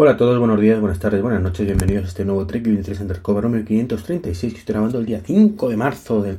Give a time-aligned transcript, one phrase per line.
[0.00, 3.00] Hola a todos, buenos días, buenas tardes, buenas noches, bienvenidos a este nuevo Trek 23
[3.00, 6.22] Undercover número 536 que estoy grabando el día 5 de marzo.
[6.22, 6.38] ¿De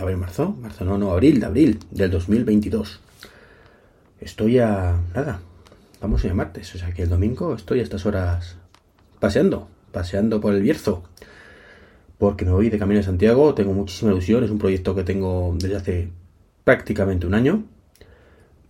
[0.00, 0.56] abril, marzo?
[0.62, 3.00] Marzo, no, no, abril, de abril del 2022.
[4.18, 4.98] Estoy a...
[5.14, 5.40] nada,
[6.00, 8.56] vamos a ir a martes, o sea que el domingo estoy a estas horas
[9.20, 11.02] paseando, paseando por el Bierzo.
[12.16, 15.54] Porque me voy de Camino de Santiago, tengo muchísima ilusión, es un proyecto que tengo
[15.58, 16.08] desde hace
[16.64, 17.62] prácticamente un año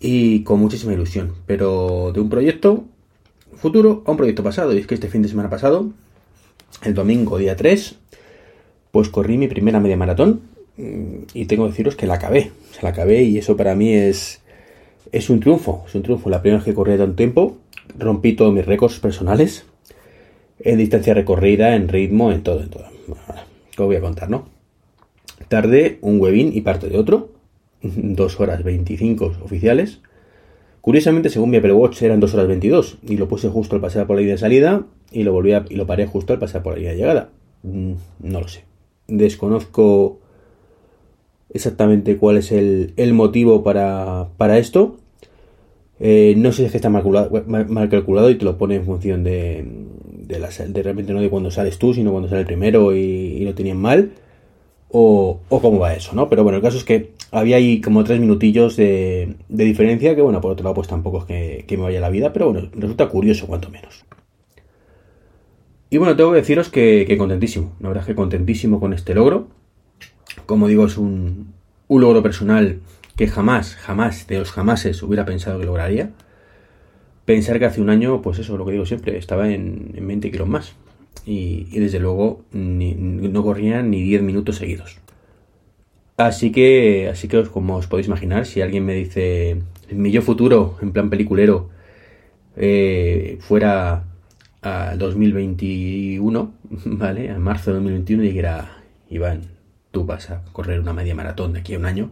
[0.00, 2.86] y con muchísima ilusión, pero de un proyecto
[3.57, 4.72] futuro a un proyecto pasado.
[4.72, 5.90] Y es que este fin de semana pasado,
[6.82, 7.96] el domingo día 3,
[8.90, 10.43] pues corrí mi primera media maratón
[10.76, 12.53] mm, y tengo que deciros que la acabé.
[12.79, 14.40] O la acabé y eso para mí es,
[15.13, 15.85] es un triunfo.
[15.86, 16.30] Es un triunfo.
[16.30, 17.57] La primera vez que corrí tanto tiempo,
[17.99, 19.64] rompí todos mis récords personales
[20.61, 22.85] en distancia recorrida, en ritmo, en todo, en todo.
[23.75, 24.49] ¿Qué os voy a contar, no?
[25.49, 27.30] Tardé un webin y parte de otro,
[27.82, 30.00] dos horas 25 oficiales,
[30.86, 34.06] Curiosamente, según mi Apple Watch, eran 2 horas 22 y lo puse justo al pasar
[34.06, 36.75] por la línea de salida y lo volví y lo paré justo al pasar por
[36.75, 37.30] la línea de llegada.
[37.64, 38.62] Mm, no lo sé.
[39.08, 40.20] Desconozco
[41.50, 44.98] exactamente cuál es el, motivo para, esto.
[45.98, 49.25] Eh, no sé si es que está mal calculado, y te lo pone en función
[49.25, 49.64] de,
[50.05, 53.00] de, la, de realmente no de cuando sales tú, sino cuando sale el primero y,
[53.00, 54.12] y lo tenían mal
[54.90, 56.28] o, cómo va eso, ¿no?
[56.28, 60.40] Pero bueno, el caso es que había ahí como tres minutillos de, diferencia, que bueno,
[60.40, 63.46] por otro lado pues tampoco es que, me vaya la vida, pero bueno, resulta curioso
[63.46, 64.04] cuanto menos.
[65.90, 69.48] Y bueno, tengo que deciros que, contentísimo, la verdad es que contentísimo con este logro.
[70.44, 71.54] Como digo, es un,
[71.88, 72.80] logro personal
[73.16, 76.10] que jamás, jamás, de los jamases hubiera pensado que lograría.
[77.24, 80.30] Pensar que hace un año, pues eso, lo que digo siempre, estaba en, en 20
[80.30, 80.74] kilos más
[81.25, 84.98] y, desde luego no corrían ni 10 minutos seguidos.
[86.17, 90.77] Así que, así que como os podéis imaginar, si alguien me dice mi yo futuro,
[90.81, 91.69] en plan peliculero,
[92.56, 94.05] eh, fuera
[94.62, 96.55] a 2021,
[96.87, 97.31] ¿vale?
[97.31, 98.78] A marzo de 2021 y dijera,
[99.11, 99.42] Iván,
[99.91, 102.10] tú vas a correr una media maratón de aquí a un año,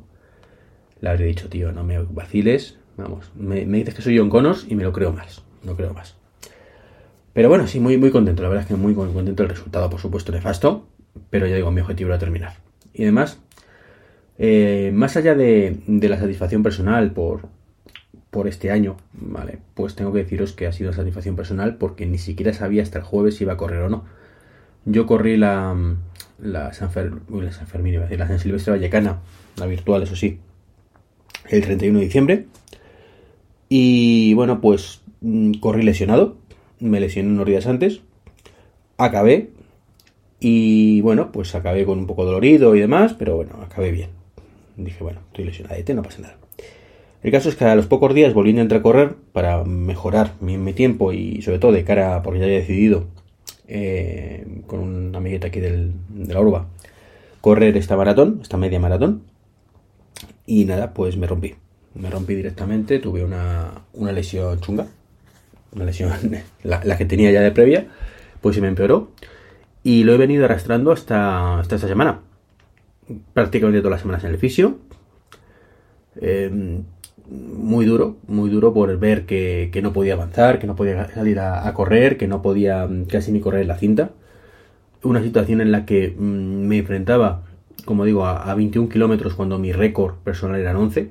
[1.01, 4.67] le habría dicho, tío, no me vaciles, vamos, me, me dices que soy John Connors
[4.69, 6.17] y me lo creo más, no creo más.
[7.35, 8.43] Pero bueno, sí, muy, muy contento.
[8.43, 10.87] La verdad es que muy, contento del resultado, por supuesto, nefasto.
[11.31, 12.55] Pero ya digo, mi objetivo era terminar.
[12.95, 13.41] Y además,
[14.39, 17.49] eh, más allá de, la satisfacción personal por,
[18.31, 19.59] por este año, ¿vale?
[19.75, 23.05] Pues tengo que deciros que ha sido satisfacción personal porque ni siquiera sabía hasta el
[23.05, 24.05] jueves si iba a correr o no.
[24.85, 25.75] Yo corrí la,
[26.39, 26.91] la, San,
[27.31, 29.21] la San Fermín, decir, la San Silvestre Vallecana,
[29.57, 30.39] la virtual, eso sí,
[31.49, 32.47] el 31 de diciembre.
[33.69, 36.37] Y bueno, pues mm, corrí lesionado,
[36.85, 38.01] me lesioné unos días antes,
[38.99, 39.51] acabé
[40.39, 44.11] y bueno, pues acabé con un poco dolorido y demás, pero bueno, acabé bien.
[44.77, 46.37] Dije, bueno, estoy lesionado, no pasa nada.
[47.23, 51.13] El caso es que a los pocos días volviendo a entrecorrer para mejorar mi, tiempo
[51.13, 53.07] y sobre todo de cara, porque ya había decidido
[53.67, 56.67] eh, con una amigueta aquí del, de la urba,
[57.41, 59.23] correr esta maratón, esta media maratón.
[60.45, 61.55] Y nada, pues me rompí.
[61.95, 64.89] Me rompí directamente, tuve una, una lesión chunga,
[65.75, 66.13] una lesión,
[66.63, 67.87] la, que tenía ya de previa,
[68.41, 69.11] pues se me empeoró.
[69.83, 72.21] Y lo he venido arrastrando hasta, hasta esta semana.
[73.35, 74.79] Prácticamente todas las semanas en el fisio.
[76.21, 76.85] Em,
[77.27, 81.73] muy duro, muy duro por ver que, no podía avanzar, que no podía salir a,
[81.75, 84.11] correr, que no podía mm, casi ni correr la cinta.
[85.03, 87.43] Una situación en la que mm, me enfrentaba,
[87.85, 91.11] como digo, a, 21 kilómetros cuando mi récord personal eran 11,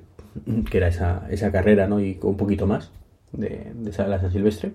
[0.70, 2.00] que era esa, esa carrera, ¿no?
[2.00, 2.92] Y un poquito más
[3.34, 4.72] de, de Silvestre.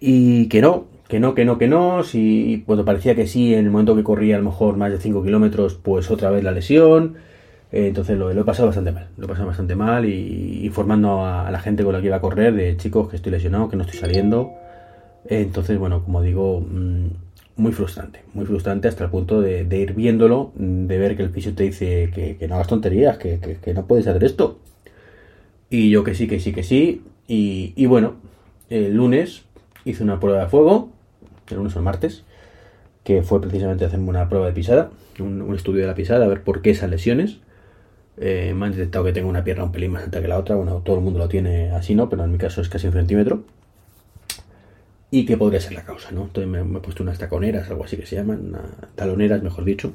[0.00, 2.02] Y que no, que no, que no, que no.
[2.02, 4.98] Si cuando parecía que sí, en el momento que corría a lo mejor más de
[4.98, 7.16] 5 kilómetros, pues otra vez la lesión.
[7.70, 9.08] Eh, entonces lo, he pasado bastante mal.
[9.16, 12.20] Lo he pasado bastante mal y informando a, la gente con la que iba a
[12.20, 14.52] correr de chicos que estoy lesionado, que no estoy saliendo.
[15.28, 17.06] entonces, bueno, como digo, mm,
[17.56, 18.22] muy frustrante.
[18.34, 22.10] Muy frustrante hasta el punto de, ir viéndolo, de ver que el fisio te dice
[22.14, 24.58] que, no hagas tonterías, que, que no puedes hacer esto
[25.70, 27.02] y yo que sí, que sí, que sí.
[27.26, 28.16] Y, bueno,
[28.70, 29.44] el lunes
[29.84, 30.90] hice una prueba de fuego,
[31.50, 32.24] el lunes o el martes,
[33.04, 36.42] que fue precisamente hacerme una prueba de pisada, un, estudio de la pisada, a ver
[36.42, 37.38] por qué esas lesiones.
[38.16, 40.56] Eh, me han detectado que tengo una pierna un pelín más alta que la otra,
[40.56, 42.08] bueno, todo el mundo lo tiene así, ¿no?
[42.08, 43.44] Pero en mi caso es casi un centímetro.
[45.10, 46.24] Y que podría ser la causa, ¿no?
[46.24, 48.56] Entonces me, me he puesto unas taconeras, algo así que se llaman,
[48.94, 49.92] taloneras, mejor dicho.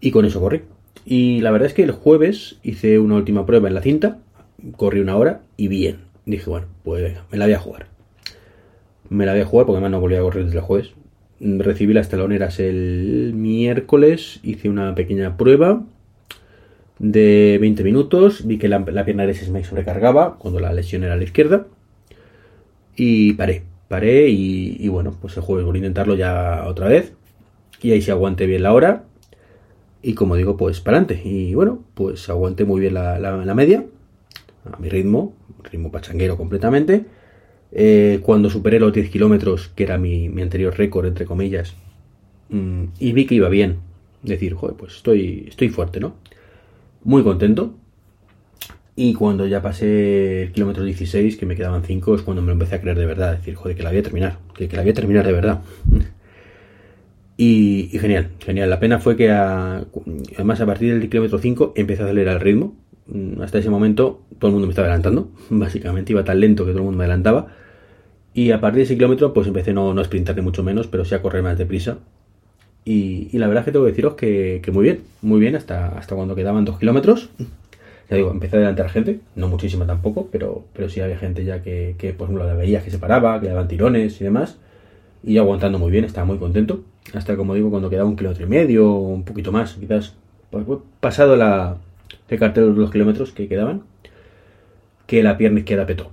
[0.00, 0.62] Y con eso corrí.
[1.04, 4.18] Y la verdad es que el jueves hice una última prueba en la cinta,
[4.76, 5.98] corrí una hora y bien.
[6.26, 7.86] Dije, bueno, pues venga, me la voy a jugar.
[9.08, 10.92] Me la voy a jugar porque además no volví a correr desde el jueves.
[11.40, 15.82] Recibí las taloneras el miércoles, hice una pequeña prueba
[17.00, 21.16] de 20 minutos, vi que la, pierna derecha me sobrecargaba cuando la lesión era a
[21.16, 21.66] la izquierda.
[22.94, 27.14] Y paré, paré y, bueno, pues el jueves voy a intentarlo ya otra vez.
[27.80, 29.04] Y ahí se aguante bien la hora.
[30.02, 31.26] Y como digo, pues para adelante.
[31.26, 33.84] Y bueno, pues aguante muy bien la, media.
[34.64, 35.34] A mi ritmo,
[35.70, 37.04] ritmo pachanguero completamente.
[37.72, 41.74] Eh, cuando superé los 10 kilómetros, que era mi, mi anterior récord, entre comillas,
[42.48, 43.78] mm, y vi que iba bien.
[44.22, 46.14] Decir, joder, pues estoy, estoy fuerte, ¿no?
[47.04, 47.74] Muy contento.
[48.96, 52.52] Y cuando ya pasé el kilómetro 16, que me quedaban 5, es cuando me lo
[52.52, 53.36] empecé a creer de verdad.
[53.36, 54.38] Decir, joder, que la voy a terminar.
[54.54, 55.62] Que, la voy a terminar de verdad.
[57.42, 58.68] Y, genial, genial.
[58.68, 62.76] La pena fue que además a partir del kilómetro 5 empecé a acelerar el ritmo.
[63.06, 65.30] Mm, hasta ese momento todo el mundo me estaba adelantando.
[65.48, 67.46] Básicamente iba tan lento que todo el mundo me adelantaba.
[68.34, 70.86] Y a partir de ese kilómetro pues empecé no, no a sprintar ni mucho menos,
[70.86, 71.96] pero sí a correr más deprisa.
[72.84, 75.96] Y, y la verdad es que tengo que deciros que, muy bien, muy bien, hasta,
[75.96, 77.30] hasta cuando quedaban 2 kilómetros.
[78.10, 81.62] Ya digo, empecé a adelantar gente, no muchísima tampoco, pero, pero sí había gente ya
[81.62, 84.58] que, que por ejemplo, la veía que se paraba, que daban tirones y demás.
[85.24, 86.84] Y aguantando muy bien, estaba muy contento
[87.14, 90.14] hasta como digo, cuando quedaba un kilómetro y medio, un poquito más, quizás
[90.50, 90.64] pues,
[91.00, 91.78] pasado la,
[92.28, 93.82] el cartel de los kilómetros que quedaban,
[95.06, 96.10] que la pierna izquierda petó.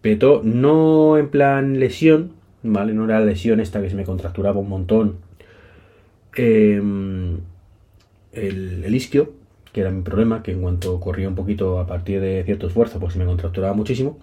[0.00, 2.32] Petó no en plan lesión,
[2.62, 2.94] ¿vale?
[2.94, 5.16] No era lesión esta que se me contracturaba un montón.
[6.36, 7.38] Em,
[8.32, 9.32] el, el, isquio,
[9.72, 13.00] que era mi problema, que en cuanto corría un poquito a partir de cierto esfuerzo,
[13.00, 14.18] pues se me contracturaba muchísimo.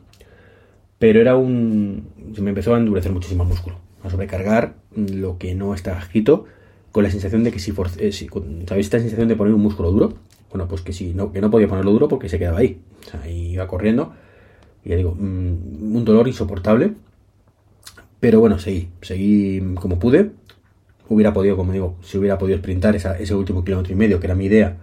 [0.99, 2.07] Pero era un...
[2.33, 6.45] se me empezó a endurecer muchísimo el músculo a sobrecargar lo que no está escrito
[6.91, 10.13] con la sensación de que si, eh, ¿sabéis esta sensación de poner un músculo duro?
[10.51, 12.79] Bueno, pues que sí, no, que no podía ponerlo duro porque se quedaba ahí.
[13.07, 14.13] O sea, iba corriendo
[14.85, 16.93] y ya digo, mm, un dolor insoportable.
[18.19, 20.31] Pero bueno, seguí, seguí como pude.
[21.09, 24.35] Hubiera podido, como digo, si hubiera podido sprintar ese último kilómetro y medio, que era
[24.35, 24.77] mi idea,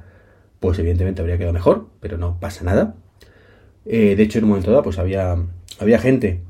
[0.61, 2.95] pues evidentemente habría quedado mejor, pero no pasa nada.
[3.87, 5.37] Eh, de hecho, en un momento dado, pues había,
[5.79, 6.43] había gente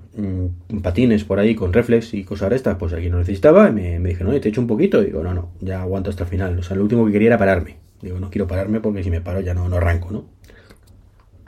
[0.83, 3.69] patines por ahí con reflex y cosas de estas, pues aquí no necesitaba.
[3.69, 5.03] Y me, me dije, no, te echo un poquito.
[5.03, 6.59] Y digo, no, no, ya aguanto hasta el final.
[6.59, 7.77] O sea, lo último que quería era pararme.
[8.03, 10.25] Digo, no quiero pararme porque si me paro ya no, no arranco, ¿no?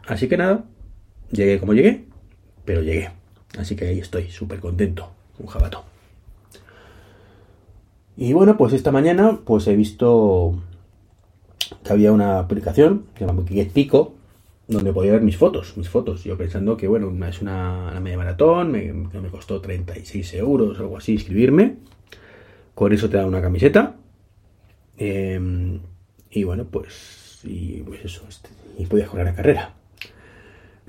[0.06, 0.64] Así que nada,
[1.31, 2.05] llegué como llegué,
[2.64, 3.11] pero llegué.
[3.59, 5.85] Así que ahí estoy, súper contento, un jabato.
[8.17, 10.62] Y bueno, pues esta mañana pues he visto
[11.85, 14.14] que había una aplicación que se llama Pico,
[14.73, 16.25] donde podía ver mis fotos, mis fotos.
[16.25, 21.13] Yo pensando que, bueno, es una, media maratón, me, me costó 36 euros algo así
[21.13, 21.77] inscribirme.
[22.75, 23.97] Con eso te da una camiseta.
[24.97, 25.81] Em,
[26.31, 29.75] y bueno, pues, y pues eso, este, y podías correr la carrera.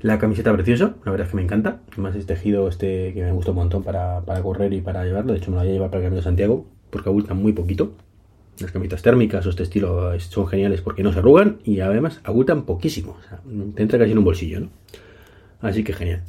[0.00, 1.80] La camiseta preciosa, la verdad es que me encanta.
[1.92, 5.32] Además es tejido este que me gusta un montón para, para correr y para llevarlo.
[5.32, 7.52] De hecho me lo voy a llevar para el Camino de Santiago, porque abultan muy
[7.52, 7.92] poquito.
[8.60, 12.64] Las camisetas térmicas o este estilo son geniales porque no se arrugan y además abultan
[12.64, 13.16] poquísimo.
[13.18, 13.40] O sea,
[13.74, 14.68] te entra casi en un bolsillo, ¿no?
[15.60, 16.22] Así que genial.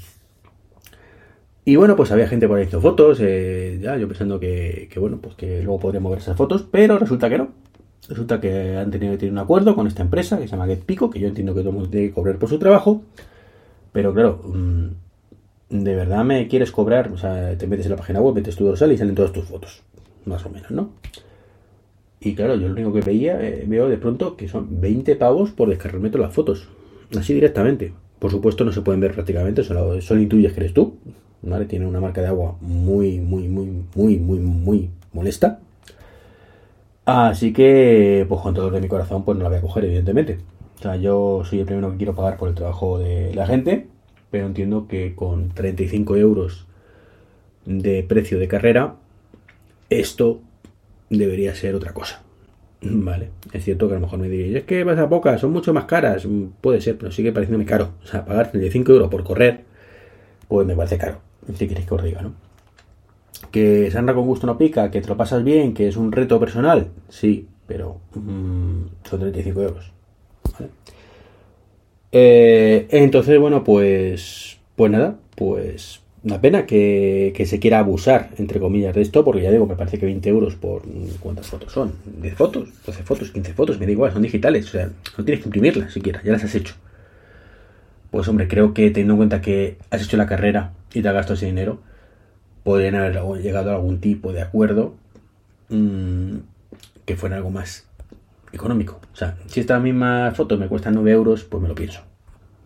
[1.68, 5.18] Y bueno, pues había gente por ahí haciendo fotos, eh, ya yo pensando que, bueno,
[5.18, 7.50] pues que luego podríamos ver esas fotos, pero resulta que no.
[8.07, 11.10] Resulta que han tenido que tener un acuerdo con esta empresa que se llama GetPico,
[11.10, 13.01] que yo entiendo que todo tiene que cobrar por su trabajo,
[13.92, 14.88] pero claro, mm,
[15.69, 18.66] de verdad me quieres cobrar, o sea, te metes en la página web, metes tu
[18.66, 19.81] dorsal y salen todas tus fotos,
[20.25, 20.92] más o menos, ¿no?
[22.19, 25.51] Y claro, yo lo único que veía, eh, veo de pronto que son 20 pavos
[25.51, 26.67] por descargarme todas las fotos.
[27.17, 27.94] Así directamente.
[28.19, 30.95] Por supuesto no se pueden ver prácticamente, solo, solo intuyes que eres tú.
[31.41, 31.65] ¿Vale?
[31.65, 35.59] Tiene una marca de agua muy, muy, muy, muy, muy, muy molesta.
[37.06, 40.40] Así que, pues con todo de mi corazón, pues no la voy a coger, evidentemente.
[40.80, 43.87] O sea, yo soy el primero que quiero pagar por el trabajo de la gente,
[44.31, 46.66] pero entiendo que con 35 euros
[47.66, 48.95] de precio de carrera,
[49.90, 50.42] esto
[51.09, 52.24] debería ser otra cosa.
[52.81, 55.52] Vale, es cierto que a lo mejor me diréis, es que vas a pocas, son
[55.52, 56.26] mucho más caras.
[56.26, 57.94] Mm, puede ser, pero sigue pareciéndome caro.
[58.04, 59.64] O sea, pagar 35 euros por correr,
[60.47, 61.19] pues me parece caro.
[61.56, 62.33] Si queréis que os diga, ¿no?
[63.52, 66.40] Que Sandra con gusto no pica, que te lo pasas bien, que es un reto
[66.40, 69.92] personal, sí, pero mm, son 35 euros.
[72.12, 78.95] Eh, entonces, bueno, pues, pues nada, pues una pena que, se quiera abusar, entre comillas,
[78.95, 80.81] de esto, porque ya digo, me parece que 20 euros por.
[81.19, 81.94] ¿Cuántas fotos son?
[82.19, 82.69] ¿10 fotos?
[82.85, 83.33] ¿12 fotos?
[83.33, 83.79] ¿15 fotos?
[83.79, 86.55] Me da igual, son digitales, o sea, no tienes que imprimirlas siquiera, ya las has
[86.55, 86.73] hecho.
[88.09, 91.13] Pues hombre, creo que teniendo en cuenta que has hecho la carrera y te has
[91.13, 91.79] gastado ese dinero,
[92.63, 94.95] podrían haber llegado a algún tipo de acuerdo
[95.69, 96.37] mmm,
[97.05, 97.87] que fuera algo más
[98.51, 98.99] económico.
[99.13, 102.01] O sea, si esta misma foto me cuesta 9 euros, pues me lo pienso.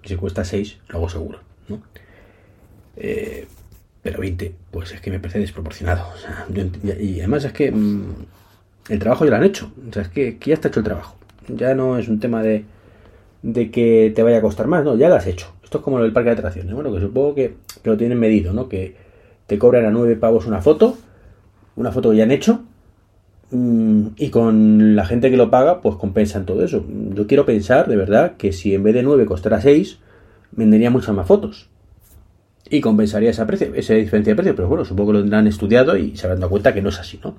[0.05, 1.81] Si cuesta 6, lo hago seguro, ¿no?
[2.99, 3.47] Eh,
[4.01, 6.05] pero 20, pues es que me parece desproporcionado.
[6.99, 8.03] y además es que mm,
[8.89, 9.71] el trabajo ya lo han hecho.
[9.89, 11.15] O sea, es que, ya está hecho el trabajo.
[11.47, 12.65] Ya no es un tema de,
[13.41, 15.53] de que te vaya a costar más, no, ya lo has hecho.
[15.63, 18.67] Esto es como del parque de atracciones, bueno, que supongo que, lo tienen medido, ¿no?
[18.67, 18.95] Que,
[19.47, 20.95] te cobran a 9 pavos una foto,
[21.75, 22.61] una foto que ya han hecho,
[23.49, 26.85] mm, y con la gente que lo paga, pues compensan todo eso.
[27.15, 29.97] Yo quiero pensar, de verdad, que si en vez de 9 costara 6,
[30.51, 31.67] vendería muchas más fotos.
[32.69, 35.97] Y compensaría esa, precio, esa diferencia de precio, pero bueno, supongo que lo tendrán estudiado
[35.97, 37.35] y se habrán dado cuenta que no es así, ¿no?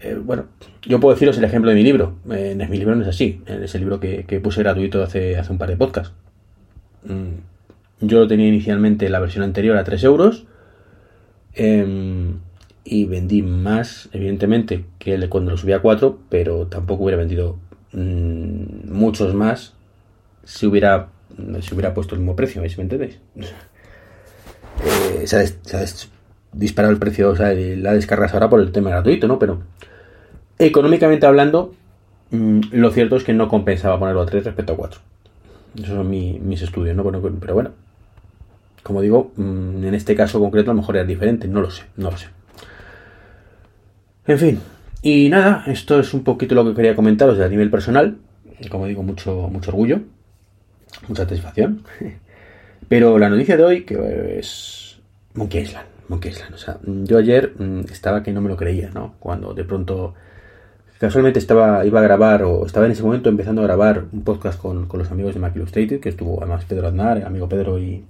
[0.00, 0.46] Eh, bueno,
[0.82, 2.16] yo puedo deciros el ejemplo de mi libro.
[2.30, 3.42] en mi libro no es así.
[3.46, 6.14] Es el libro que, puse gratuito hace, hace un par de podcasts.
[7.04, 10.46] Mm, yo lo tenía inicialmente la versión anterior a 3 euros.
[11.54, 12.38] Em,
[12.84, 17.58] y vendí más, evidentemente, que cuando lo subí a 4, pero tampoco hubiera vendido
[17.92, 19.74] mm, muchos más
[20.44, 21.08] si hubiera,
[21.60, 22.78] si hubiera puesto el mismo precio, ¿veis?
[22.78, 23.18] ¿Me entendéis?
[24.84, 25.84] Eh, se, ha,
[26.52, 29.38] disparado el precio, o sea, la descargas ahora por el tema gratuito, ¿no?
[29.38, 29.60] Pero
[30.60, 31.74] Económicamente hablando,
[32.32, 35.00] mm, lo cierto es que no compensaba ponerlo a 3 respecto a 4.
[35.74, 37.02] Esos son mis estudios, ¿no?
[37.02, 37.70] Pero, bueno,
[38.82, 41.84] como digo, mm, en este caso concreto a lo mejor era diferente, no lo sé,
[41.96, 42.26] no lo sé.
[44.26, 44.60] En fin,
[45.00, 48.18] y nada, esto es un poquito lo que quería comentaros a nivel personal.
[48.70, 50.00] Como digo, mucho, mucho orgullo,
[51.08, 51.84] mucha satisfacción.
[52.90, 55.00] Pero la noticia de hoy, que es
[55.32, 56.54] Monkey Island, Monkey Island.
[56.54, 59.14] O sea, yo ayer mm, estaba que no me lo creía, ¿no?
[59.18, 60.14] Cuando de pronto
[61.00, 64.60] Casualmente estaba, iba a grabar, o estaba en ese momento empezando a grabar un podcast
[64.60, 68.04] con, los amigos de Mac Illustrated, que estuvo además Pedro Aznar, amigo Pedro y...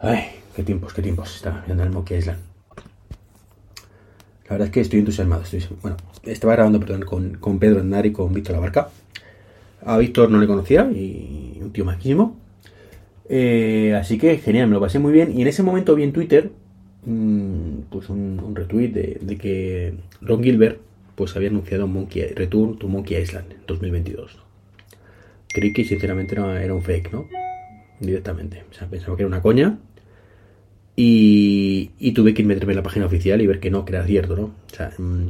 [0.00, 2.40] Ay, qué tiempos, qué tiempos, estaba viendo el Monkey Island.
[4.46, 5.42] La verdad es que estoy entusiasmado.
[5.42, 8.88] Estoy, bueno, estaba grabando, perdón, con, Pedro Aznar y con Víctor Abarca.
[9.86, 12.36] A Víctor no le conocía y un tío maquísimo.
[13.32, 15.32] Eh, así que genial, me lo pasé muy bien.
[15.38, 16.50] Y en ese momento vi en Twitter
[17.06, 20.80] mm, pues un, retweet de, que Ron Gilbert
[21.14, 24.36] pues había anunciado Monkey, Return to Monkey Island en 2022.
[25.46, 27.28] Creí que sinceramente era, un fake, ¿no?
[28.00, 28.64] Directamente.
[28.68, 29.78] O sea, pensaba que era una coña.
[30.96, 34.36] Y, tuve que meterme en la página oficial y ver que no, que era cierto,
[34.36, 34.42] ¿no?
[34.42, 35.28] O sea, mm,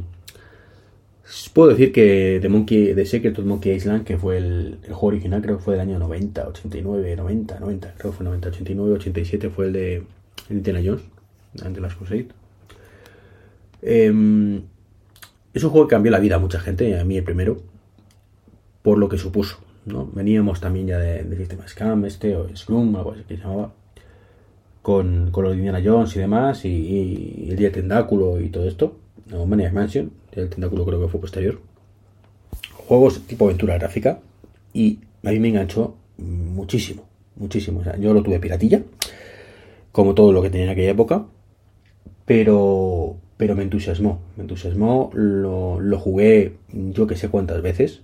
[1.53, 5.41] puedo decir que The Monkey, The Secret of Monkey Island, que fue el, juego original,
[5.41, 9.49] creo que fue del año 90, 89, 90, 90, creo que fue 90, 89, 87,
[9.49, 10.03] fue el de
[10.49, 11.03] Indiana Jones,
[11.63, 12.27] ante las Crusade.
[13.81, 14.61] Eh,
[15.53, 17.61] es un juego que cambió la vida a mucha gente, a mí el primero,
[18.81, 19.57] por lo que supuso.
[19.85, 20.09] ¿no?
[20.13, 23.73] Veníamos también ya de sistema Scam, este, o Scrum, algo así que se llamaba,
[24.81, 28.97] con, con los Indiana Jones y demás, y, el día de Tentáculo y todo esto,
[29.29, 31.59] no, Maniac Mansion, el Tentáculo creo que fue posterior.
[32.73, 34.19] Juegos tipo aventura gráfica,
[34.73, 37.03] y a mí me enganchó muchísimo,
[37.35, 37.79] muchísimo.
[37.79, 38.81] O sea, yo lo tuve piratilla,
[39.91, 41.25] como todo lo que tenía en aquella época,
[42.25, 48.01] pero pero me entusiasmó, me entusiasmó, lo, jugué yo que sé cuántas veces.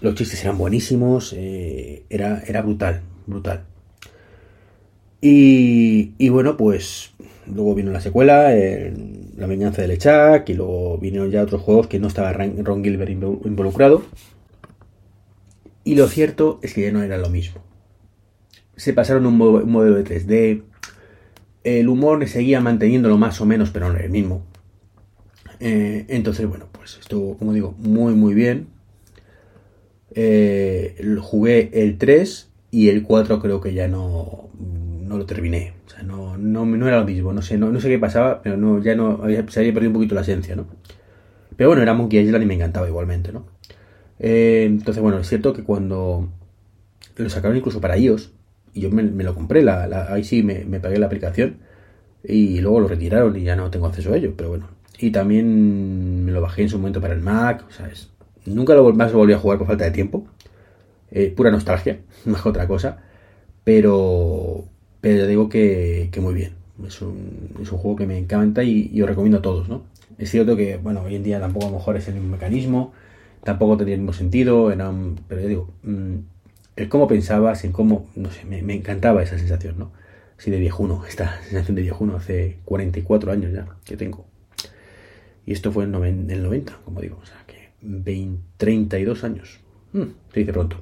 [0.00, 3.66] los chistes eran buenísimos, eh, era, era brutal, brutal.
[5.20, 7.12] Y, bueno, pues
[7.46, 8.52] luego vino la secuela,
[9.36, 13.10] La venganza de Lechak, y luego vinieron ya otros juegos que no estaba Ron Gilbert
[13.10, 14.02] involucrado.
[15.82, 17.60] Y lo cierto es que ya no era lo mismo.
[18.76, 20.62] Se pasaron un modelo de 3D,
[21.64, 24.44] el humor seguía manteniéndolo más o menos, pero no era el mismo.
[25.60, 28.68] Eh, entonces, bueno, pues estuvo, como digo, muy, muy bien.
[30.14, 35.72] Eh, jugué el 3 y el 4 creo que ya no, no lo terminé.
[35.94, 37.32] O sea, no, no, era lo mismo.
[37.32, 40.14] No sé, no, sé qué pasaba, pero no, ya no se había perdido un poquito
[40.14, 40.66] la esencia, ¿no?
[41.56, 43.46] Pero bueno, era Monkey Island y me encantaba igualmente, ¿no?
[44.18, 46.28] Eh, entonces, bueno, es cierto que cuando
[47.16, 48.32] lo sacaron incluso para iOS,
[48.72, 51.58] y yo me, lo compré, la, ahí sí me, pagué la aplicación
[52.24, 54.68] y luego lo retiraron y ya no tengo acceso a ello, pero bueno.
[54.98, 57.88] Y también me lo bajé en su momento para el Mac, sea,
[58.46, 60.26] nunca lo, más lo volví a jugar por falta de tiempo.
[61.10, 62.98] Eh, pura nostalgia, más que otra cosa.
[63.62, 64.64] Pero,
[65.04, 66.52] pero digo que, muy bien.
[66.88, 69.84] Es un, es un, juego que me encanta y, os recomiendo a todos, ¿no?
[70.16, 72.94] Es cierto que, bueno, hoy en día tampoco a lo mejor es el mismo mecanismo,
[73.42, 74.90] tampoco tendría el mismo sentido, era
[75.28, 76.14] pero yo digo, mm,
[76.76, 79.92] el cómo pensabas, en cómo, no sé, me, encantaba esa sensación, ¿no?
[80.38, 84.24] Sí, de viejuno, esta sensación de viejuno hace 44 años ya que tengo.
[85.44, 89.60] Y esto fue en, el 90, como digo, o sea que 32 años.
[89.92, 90.80] Hmm, se dice pronto.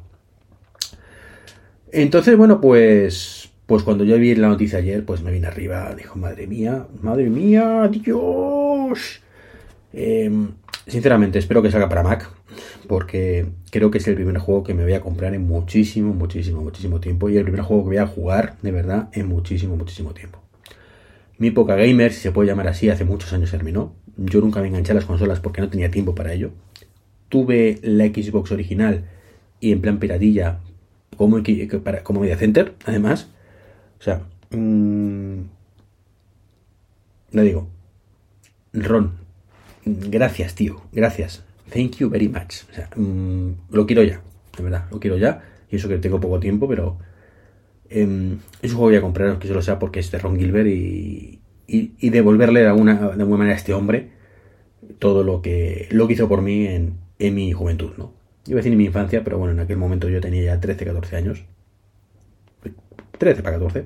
[1.91, 6.19] Entonces, bueno, pues, pues cuando yo vi la noticia ayer, pues me vine arriba, dijo,
[6.19, 9.23] madre mía, madre mía, Dios.
[9.95, 10.51] Em,
[10.87, 12.31] sinceramente, espero que salga para Mac
[12.87, 16.63] porque creo que es el primer juego que me voy a comprar en muchísimo, muchísimo,
[16.63, 20.13] muchísimo tiempo y el primer juego que voy a jugar de verdad en muchísimo, muchísimo
[20.13, 20.39] tiempo.
[21.39, 23.95] Mi época gamer, si se puede llamar así, hace muchos años terminó.
[24.19, 26.51] Yo nunca me enganché a las consolas porque no tenía tiempo para ello.
[27.31, 29.07] Tuve la Xbox original
[29.61, 30.59] y en plan piratilla
[31.17, 31.43] como,
[32.03, 33.31] como Media Center, además.
[34.03, 35.43] O sea, mmm,
[37.31, 37.69] le digo,
[38.73, 39.13] Ron,
[39.85, 41.45] gracias, tío, gracias.
[41.73, 42.65] Thank you very much.
[42.69, 44.21] O sea, mmm, lo quiero ya,
[44.57, 45.45] de verdad, lo quiero ya.
[45.71, 46.99] Y eso que tengo poco tiempo, pero
[47.91, 51.41] eh, es juego voy a comprar, que solo sea porque es de Ron Gilbert y,
[51.69, 54.11] y, devolverle de alguna, de alguna manera a este hombre
[54.99, 58.15] todo lo que, lo que hizo por mí en, mi juventud, ¿no?
[58.47, 60.87] Iba a decir en mi infancia, pero bueno, en aquel momento yo tenía ya 13,
[60.87, 61.45] 14 años.
[63.23, 63.85] 13 para 14.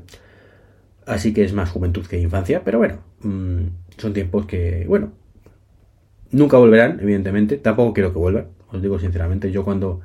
[1.04, 3.66] Así que es más juventud que infancia, pero bueno, mmm,
[3.98, 5.12] son tiempos que, bueno,
[6.30, 7.58] nunca volverán, evidentemente.
[7.58, 9.52] Tampoco quiero que vuelvan, os digo sinceramente.
[9.52, 10.00] Yo cuando,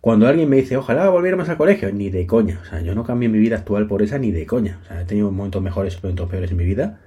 [0.00, 2.58] cuando alguien me dice, ojalá volviéramos al colegio, ni de coña.
[2.60, 4.80] O sea, yo no cambié mi vida actual por esa ni de coña.
[4.82, 7.00] O sea, he tenido momentos mejores y momentos peores en mi vida,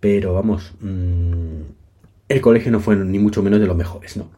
[0.00, 1.62] pero vamos, mmm,
[2.28, 4.28] el colegio no fue ni mucho menos de los mejores, ¿no?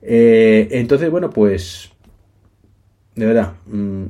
[0.00, 1.92] Eh, entonces, bueno, pues,
[3.16, 4.06] de verdad, mmm,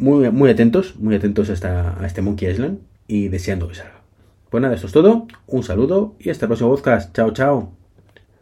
[0.00, 4.02] muy, muy atentos, muy atentos a, esta, a este Monkey Island y deseando que salga.
[4.50, 5.26] Pues nada, esto es todo.
[5.46, 7.14] Un saludo y hasta el próximo podcast.
[7.14, 7.79] Chao, chao.